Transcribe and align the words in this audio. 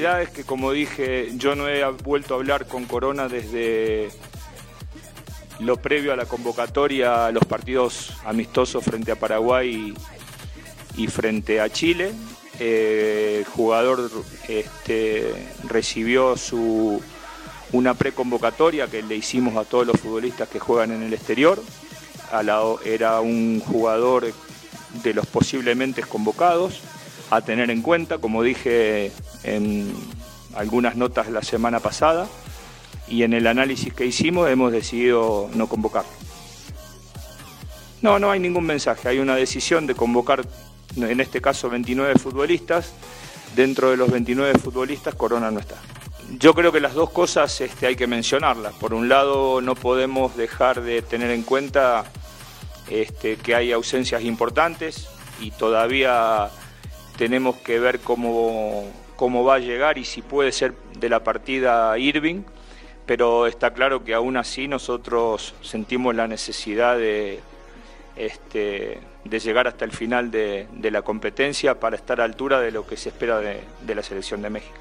Realidad 0.00 0.22
es 0.22 0.30
que, 0.30 0.44
como 0.44 0.70
dije, 0.72 1.30
yo 1.36 1.54
no 1.56 1.68
he 1.68 1.84
vuelto 2.04 2.34
a 2.34 2.36
hablar 2.38 2.66
con 2.66 2.84
Corona 2.84 3.28
desde 3.28 4.08
lo 5.60 5.76
previo 5.76 6.12
a 6.12 6.16
la 6.16 6.24
convocatoria 6.24 7.26
a 7.26 7.32
los 7.32 7.44
partidos 7.44 8.12
amistosos 8.24 8.84
frente 8.84 9.10
a 9.10 9.16
Paraguay 9.16 9.92
y, 10.96 11.06
frente 11.08 11.60
a 11.60 11.68
Chile. 11.68 12.12
Eh, 12.60 13.38
el 13.40 13.44
jugador 13.44 14.10
este, 14.48 15.32
recibió 15.64 16.36
su, 16.36 17.02
una 17.72 17.94
preconvocatoria 17.94 18.86
que 18.86 19.02
le 19.02 19.16
hicimos 19.16 19.56
a 19.56 19.64
todos 19.64 19.86
los 19.86 20.00
futbolistas 20.00 20.48
que 20.48 20.60
juegan 20.60 20.92
en 20.92 21.02
el 21.02 21.12
exterior. 21.12 21.60
A 22.30 22.42
la- 22.44 22.62
era 22.84 23.20
un 23.20 23.60
jugador 23.60 24.32
de 25.02 25.14
los 25.14 25.26
posiblemente 25.26 26.02
convocados 26.02 26.80
a 27.30 27.40
tener 27.40 27.70
en 27.70 27.82
cuenta, 27.82 28.18
como 28.18 28.42
dije 28.42 29.12
en 29.42 29.92
algunas 30.54 30.96
notas 30.96 31.28
la 31.28 31.42
semana 31.42 31.80
pasada, 31.80 32.26
y 33.06 33.22
en 33.22 33.32
el 33.32 33.46
análisis 33.46 33.92
que 33.92 34.06
hicimos 34.06 34.48
hemos 34.50 34.72
decidido 34.72 35.48
no 35.54 35.66
convocar. 35.66 36.04
No, 38.02 38.18
no 38.18 38.30
hay 38.30 38.38
ningún 38.38 38.64
mensaje, 38.64 39.08
hay 39.08 39.18
una 39.18 39.34
decisión 39.34 39.86
de 39.86 39.94
convocar, 39.94 40.46
en 40.96 41.20
este 41.20 41.40
caso 41.40 41.68
29 41.68 42.14
futbolistas, 42.18 42.92
dentro 43.56 43.90
de 43.90 43.96
los 43.96 44.10
29 44.10 44.58
futbolistas 44.58 45.14
Corona 45.14 45.50
no 45.50 45.60
está. 45.60 45.76
Yo 46.38 46.54
creo 46.54 46.70
que 46.70 46.80
las 46.80 46.94
dos 46.94 47.10
cosas 47.10 47.60
este, 47.60 47.86
hay 47.86 47.96
que 47.96 48.06
mencionarlas. 48.06 48.74
Por 48.74 48.92
un 48.92 49.08
lado, 49.08 49.60
no 49.62 49.74
podemos 49.74 50.36
dejar 50.36 50.82
de 50.82 51.00
tener 51.00 51.30
en 51.30 51.42
cuenta 51.42 52.04
este, 52.90 53.36
que 53.36 53.54
hay 53.54 53.72
ausencias 53.72 54.22
importantes 54.22 55.08
y 55.40 55.50
todavía 55.52 56.50
tenemos 57.16 57.56
que 57.56 57.80
ver 57.80 58.00
cómo, 58.00 58.84
cómo 59.18 59.42
va 59.42 59.56
a 59.56 59.58
llegar 59.58 59.98
y 59.98 60.04
si 60.04 60.22
puede 60.22 60.52
ser 60.52 60.74
de 60.96 61.08
la 61.08 61.24
partida 61.24 61.98
Irving, 61.98 62.42
pero 63.04 63.48
está 63.48 63.74
claro 63.74 64.04
que 64.04 64.14
aún 64.14 64.36
así 64.36 64.68
nosotros 64.68 65.54
sentimos 65.60 66.14
la 66.14 66.28
necesidad 66.28 66.96
de, 66.96 67.40
este, 68.14 69.00
de 69.24 69.38
llegar 69.40 69.66
hasta 69.66 69.84
el 69.84 69.90
final 69.90 70.30
de, 70.30 70.68
de 70.70 70.90
la 70.92 71.02
competencia 71.02 71.80
para 71.80 71.96
estar 71.96 72.20
a 72.20 72.24
altura 72.24 72.60
de 72.60 72.70
lo 72.70 72.86
que 72.86 72.96
se 72.96 73.08
espera 73.08 73.40
de, 73.40 73.60
de 73.82 73.94
la 73.96 74.04
selección 74.04 74.40
de 74.40 74.50
México. 74.50 74.78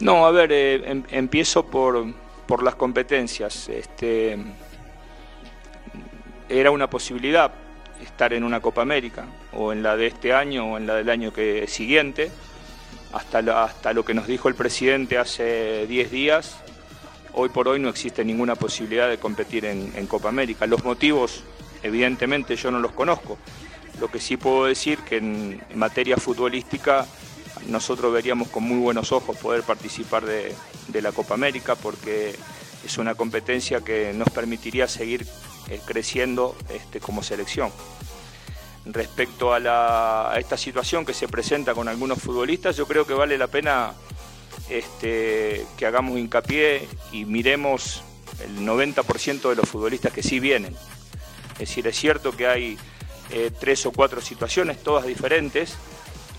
No, 0.00 0.26
a 0.26 0.30
ver, 0.30 0.52
eh, 0.52 0.82
em- 0.84 1.04
empiezo 1.10 1.64
por, 1.64 2.04
por 2.46 2.62
las 2.62 2.74
competencias. 2.74 3.70
Este, 3.70 4.36
era 6.50 6.70
una 6.70 6.90
posibilidad 6.90 7.50
estar 8.02 8.34
en 8.34 8.44
una 8.44 8.60
Copa 8.60 8.82
América, 8.82 9.24
o 9.54 9.72
en 9.72 9.82
la 9.82 9.96
de 9.96 10.08
este 10.08 10.34
año 10.34 10.72
o 10.72 10.76
en 10.76 10.86
la 10.86 10.96
del 10.96 11.08
año 11.08 11.32
que 11.32 11.66
siguiente. 11.68 12.30
Hasta, 13.12 13.64
hasta 13.64 13.92
lo 13.92 14.04
que 14.04 14.14
nos 14.14 14.26
dijo 14.26 14.48
el 14.48 14.54
presidente 14.54 15.18
hace 15.18 15.86
10 15.86 16.10
días, 16.10 16.56
hoy 17.34 17.50
por 17.50 17.68
hoy 17.68 17.78
no 17.78 17.88
existe 17.88 18.24
ninguna 18.24 18.54
posibilidad 18.54 19.08
de 19.08 19.18
competir 19.18 19.64
en, 19.64 20.06
Copa 20.06 20.28
América. 20.28 20.66
Los 20.66 20.84
motivos, 20.84 21.44
evidentemente, 21.82 22.56
yo 22.56 22.70
no 22.70 22.78
los 22.78 22.92
conozco. 22.92 23.38
Lo 24.00 24.08
que 24.08 24.18
sí 24.18 24.36
puedo 24.36 24.64
decir 24.64 24.98
que 25.00 25.18
en, 25.18 25.62
en 25.68 25.78
materia 25.78 26.16
futbolística 26.16 27.06
nosotros 27.68 28.12
veríamos 28.12 28.48
con 28.48 28.64
muy 28.64 28.78
buenos 28.78 29.12
ojos 29.12 29.36
poder 29.36 29.62
participar 29.62 30.24
de, 30.24 30.54
de 30.88 31.02
la 31.02 31.12
Copa 31.12 31.34
América 31.34 31.76
porque 31.76 32.34
es 32.84 32.98
una 32.98 33.14
competencia 33.14 33.80
que 33.80 34.12
nos 34.12 34.28
permitiría 34.30 34.88
seguir 34.88 35.26
eh, 35.68 35.80
creciendo 35.84 36.56
este, 36.70 37.00
como 37.00 37.22
selección. 37.22 37.70
Respecto 38.84 39.54
a, 39.54 40.34
esta 40.38 40.56
situación 40.56 41.04
que 41.04 41.14
se 41.14 41.28
presenta 41.28 41.74
con 41.74 41.88
algunos 41.88 42.20
futbolistas, 42.20 42.76
yo 42.76 42.86
creo 42.86 43.06
que 43.06 43.14
vale 43.14 43.38
la 43.38 43.46
pena 43.46 43.92
este, 44.68 45.64
que 45.76 45.86
hagamos 45.86 46.18
hincapié 46.18 46.88
y 47.12 47.24
miremos 47.24 48.02
el 48.44 48.66
90% 48.66 49.48
de 49.50 49.54
los 49.54 49.68
futbolistas 49.68 50.12
que 50.12 50.22
sí 50.22 50.40
vienen. 50.40 50.74
Es 51.54 51.68
decir, 51.68 51.86
es 51.86 51.96
cierto 51.96 52.32
que 52.32 52.48
hay 52.48 52.78
eh, 53.30 53.52
tres 53.58 53.86
o 53.86 53.92
cuatro 53.92 54.20
situaciones, 54.20 54.82
todas 54.82 55.06
diferentes, 55.06 55.76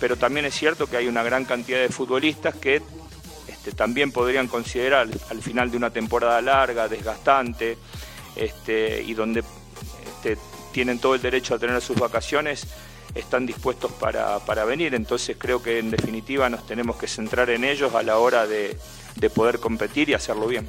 pero 0.00 0.16
también 0.16 0.46
es 0.46 0.54
cierto 0.54 0.86
que 0.86 0.96
hay 0.96 1.08
una 1.08 1.22
gran 1.22 1.44
cantidad 1.44 1.80
de 1.80 1.90
futbolistas 1.90 2.54
que 2.54 2.80
este, 3.48 3.72
también 3.72 4.12
podrían 4.12 4.48
considerar 4.48 5.08
al 5.28 5.42
final 5.42 5.70
de 5.70 5.76
una 5.76 5.90
temporada 5.90 6.40
larga, 6.40 6.88
desgastante, 6.88 7.76
este, 8.34 9.02
y 9.02 9.12
donde 9.12 9.44
tienen 10.72 10.98
todo 10.98 11.14
el 11.14 11.22
derecho 11.22 11.54
a 11.54 11.58
tener 11.58 11.80
sus 11.80 11.98
vacaciones, 11.98 12.66
están 13.14 13.46
dispuestos 13.46 13.92
para, 13.92 14.38
para 14.40 14.64
venir. 14.64 14.94
Entonces 14.94 15.36
creo 15.38 15.62
que 15.62 15.78
en 15.78 15.90
definitiva 15.90 16.48
nos 16.48 16.66
tenemos 16.66 16.96
que 16.96 17.06
centrar 17.06 17.50
en 17.50 17.64
ellos 17.64 17.94
a 17.94 18.02
la 18.02 18.18
hora 18.18 18.46
de, 18.46 18.78
de 19.16 19.30
poder 19.30 19.58
competir 19.58 20.08
y 20.08 20.14
hacerlo 20.14 20.46
bien. 20.46 20.68